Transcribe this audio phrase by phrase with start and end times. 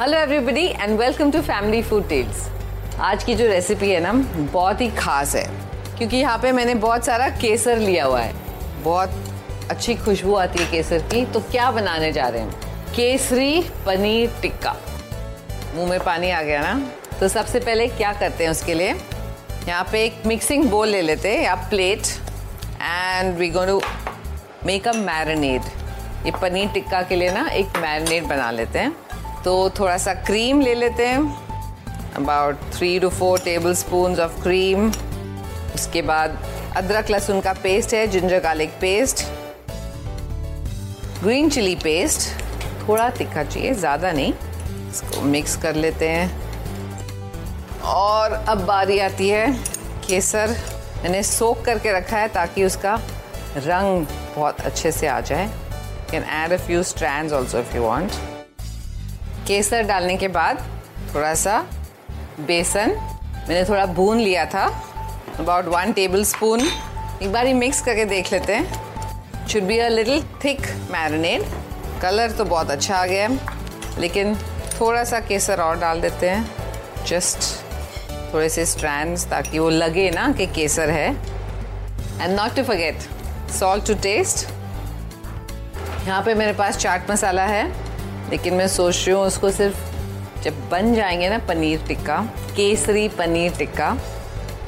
[0.00, 2.48] Hello everybody and welcome to family food tales
[3.00, 4.12] आज की जो रेसिपी है ना,
[4.52, 5.44] बहुत ही खास है।
[5.98, 8.32] क्योंकि यहाँ पे मैंने बहुत सारा केसर लिया हुआ है।
[8.82, 12.92] बहुत अच्छी खुशबू आती है केसर की। तो क्या बनाने जा रहे हैं?
[12.96, 14.74] केसरी पनीर टिक्का।
[15.76, 16.74] मुँह में पानी आ गया ना?
[17.20, 18.94] तो सबसे पहले क्या करते हैं उसके लिए?
[19.68, 22.06] यहाँ पे एक मिक्सिंग बोल ले लेते हैं, या plate
[22.82, 25.62] and we going to make a marinade
[26.26, 28.96] ये पनीर टिक्का के लिए ना, एक मैरिनेड बना लेते हैं।
[29.44, 31.22] तो थोड़ा सा क्रीम ले लेते हैं।
[32.16, 33.38] About three two four
[33.74, 34.90] tablespoon of cream
[35.74, 36.38] उसके बाद
[36.76, 39.24] अदरक लहसुन का पेस्ट है ginger garlic paste
[41.22, 42.28] green chilli paste
[42.80, 44.32] थोड़ा तीखा चाहिए, ज़्यादा नहीं।
[44.90, 46.42] इसको मिक्स कर लेते हैं।
[47.84, 49.46] और अब बारी आती है
[50.08, 50.56] केसर।
[51.02, 52.94] मैंने सोक करके रखा है ताकि उसका
[53.56, 55.48] रंग बहुत अच्छे से आ जाए।
[56.10, 58.12] Can add a few strand also if you want
[59.46, 60.64] केसर डालने के बाद
[61.14, 61.58] थोड़ा सा
[62.40, 62.90] बेसन।
[63.48, 64.64] मैंने थोड़ा भून लिया था
[65.38, 69.88] अबाउट वन टेबल स्पून एक बार ही मिक्स करके देख लेते हैं। Should be a
[69.88, 71.42] little thick marinade
[72.02, 74.34] colour तो बहुत अच्छा आ गया। है लेकिन
[74.80, 77.52] थोड़ा सा केसर और डाल देते हैं। जस्ट
[78.34, 83.86] थोड़े से स्ट्रैंड्स ताकि वो लगे ना कि केसर है। And not to forget salt
[83.86, 84.46] to taste
[86.06, 87.64] यहाँ पे मेरे पास चाट मसाला है।
[88.34, 92.16] लेकिन मैं सोच रही हूँ उसको सिर्फ़ जब बन जाएँगे ना पनीर टिक्का,
[92.56, 93.90] केसरी पनीर टिक्का,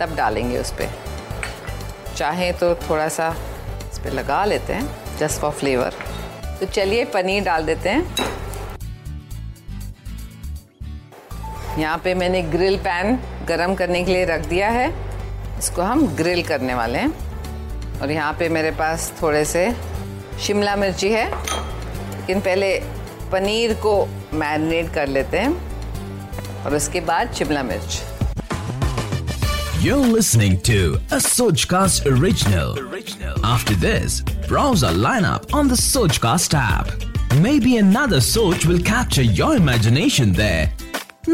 [0.00, 0.90] तब डालेंगे उस पर
[2.16, 3.28] चाहे तो थोड़ा सा
[3.92, 5.94] इस पर लगा लेते हैं जस्ट फॉर फ्लेवर
[6.60, 8.02] तो चलिए पनीर डाल देते हैं।
[11.78, 14.88] यहाँ पे मैंने ग्रिल पैन गरम करने के लिए रख दिया है।
[15.58, 19.70] इसको हम ग्रिल करने वाले हैं। और यहाँ पे मेरे पास थोड़े से
[20.40, 22.95] शिमला मिर्ची है। लेकिन पहले
[23.32, 23.94] पनीर को
[24.42, 28.02] मैरिनेट कर लेते हैं और उसके बाद शिमला मिर्च
[29.80, 30.76] You're listening to
[31.16, 32.78] a Sojcast original.
[32.78, 33.34] original.
[33.48, 34.14] After this,
[34.48, 36.88] browse our lineup on the Sojcast app.
[37.44, 40.64] Maybe another Soj will capture your imagination there.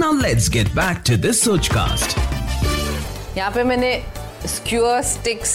[0.02, 2.19] Now let's get back to this Sojcast.
[3.36, 3.92] यहाँ पे मैंने
[4.56, 5.54] square sticks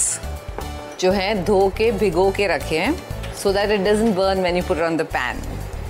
[1.02, 2.96] जो हैं धो के भिगो के रखे हैं
[3.44, 5.42] so that it doesn't burn when you put on the pan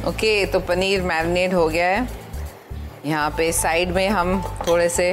[0.08, 2.08] okay okay, तो पनीर मैरिनेट हो गया है।
[3.06, 5.12] यहाँ पे साइड में हम थोड़े से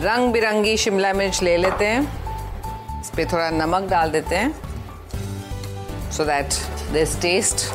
[0.00, 6.24] रंग बिरंगी शिमला मिर्च ले लेते हैं। इस पर थोड़ा नमक डाल देते हैं। सो
[6.24, 6.54] दैट
[6.92, 7.68] दिस टेस्ट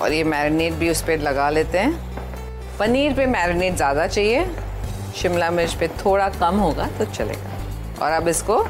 [0.00, 1.92] और ये मैरिनेट भी उस पर लगा लेते हैं।
[2.78, 4.44] पनीर पे मैरिनेट ज़्यादा चाहिए।
[5.16, 8.62] शिमला मिर्च पे थोड़ा कम होगा तो चलेगा। और अब इसको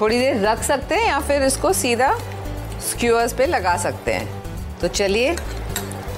[0.00, 2.12] थोड़ी देर रख सकते हैं या फिर इसको सीधा
[2.90, 5.36] स्क्यूअर्स पे लगा सकते हैं। तो चलिए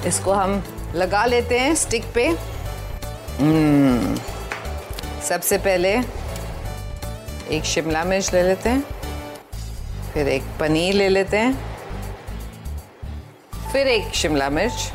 [0.07, 0.63] इसको हम
[0.95, 2.27] लगा लेते हैं स्टिक पे।
[3.39, 4.19] hmm,
[5.23, 5.91] सबसे पहले
[7.55, 8.83] एक शिमला मिर्च ले लेते हैं
[10.13, 11.53] फिर एक पनीर ले लेते हैं
[13.71, 14.91] फिर एक शिमला मिर्च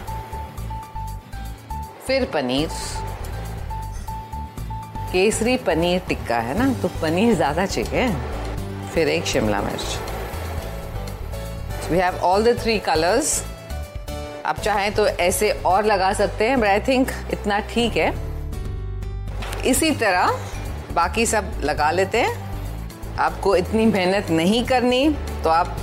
[2.07, 2.69] फिर पनीर।
[5.13, 8.09] केसरी पनीर टिक्का है ना तो पनीर ज़्यादा चाहिए।
[8.95, 9.99] फिर एक शिमला मिर्च।
[11.91, 13.43] We have all the three colours
[14.47, 18.09] आप चाहें तो ऐसे और लगा सकते हैं बट आई थिंक इतना ठीक है।
[19.67, 20.39] इसी तरह
[20.93, 25.09] बाकी सब लगा लेते हैं। आपको इतनी मेहनत नहीं करनी
[25.45, 25.77] तो आप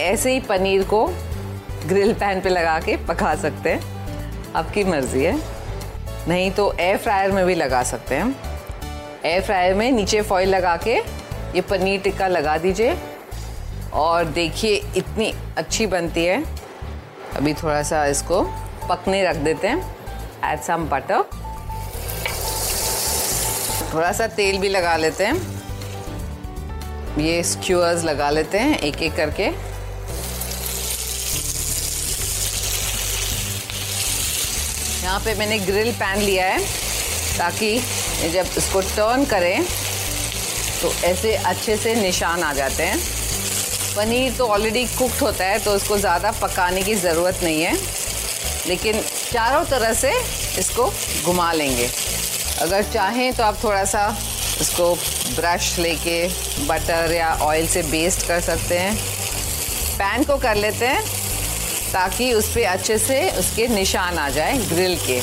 [0.00, 1.06] ऐसे ही पनीर को
[1.86, 5.38] ग्रिल पैन पे लगा के पका सकते हैं। आपकी मर्ज़ी है।
[6.28, 8.36] नहीं तो एयर फ्रायर में भी लगा सकते हैं।
[9.24, 10.96] एयर फ्रायर में नीचे फॉइल लगा के
[11.54, 12.96] ये पनीर टिक्का लगा दीजिए।
[13.94, 16.42] और देखिए, इतनी अच्छी बनती है।
[17.36, 18.42] अभी थोड़ा सा इसको
[18.88, 19.78] पकने रख देते हैं।
[20.44, 21.22] एड सम बटर
[23.92, 25.56] थोड़ा सा तेल भी लगा लेते हैं।
[27.18, 29.42] ये स्क्यूअर्स लगा लेते हैं एक एक करके।
[35.02, 36.58] यहाँ पे मैंने ग्रिल पैन लिया है,
[37.38, 37.78] ताकि
[38.32, 39.64] जब इसको टर्न करें
[40.82, 42.98] तो ऐसे अच्छे से निशान आ जाते हैं।
[43.98, 47.72] पनीर तो ऑलरेडी कुकड होता है तो उसको ज़्यादा पकाने की ज़रूरत नहीं है।
[48.66, 49.00] लेकिन
[49.32, 50.12] चारों तरह से
[50.58, 50.84] इसको
[51.24, 51.88] घुमा लेंगे।
[52.60, 54.06] अगर चाहें तो आप थोड़ा सा
[54.60, 56.22] इसको ब्रश लेके
[56.68, 58.94] बटर या ऑयल से बेस्ट कर सकते हैं।
[59.98, 61.02] पैन को कर लेते हैं,
[61.92, 65.20] ताकि उस पर अच्छे से उसके निशान आ जाए ग्रिल के।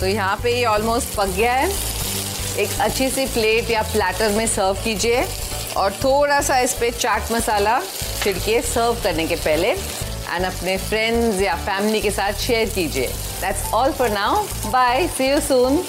[0.00, 1.72] तो यहाँ पे ये ऑलमोस्ट पक गया है।
[2.58, 5.26] एक अच्छी सी प्लेट या प्लेटर में सर्व कीजिए।
[5.76, 7.80] और थोड़ा सा इस पर चाट मसाला
[8.22, 13.06] छिड़किए सर्व करने के पहले एंड अपने फ्रेंड्स या फैमिली के साथ शेयर कीजिए।
[13.40, 15.82] That's all for now bye see you soon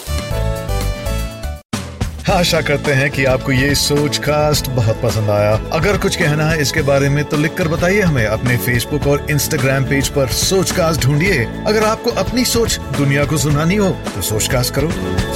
[2.31, 6.61] आशा करते हैं कि आपको ये सोच कास्ट बहुत पसंद आया। अगर कुछ कहना है
[6.61, 11.01] इसके बारे में तो लिखकर बताइए हमें अपने फेसबुक और इंस्टाग्राम पेज पर सोच कास्ट
[11.01, 14.89] ढूंढिए। अगर आपको अपनी सोच दुनिया को सुनानी हो तो सोच कास्ट करो।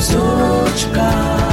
[0.09, 1.48] Sochcast.